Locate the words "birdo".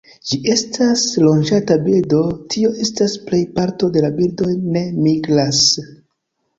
1.83-2.23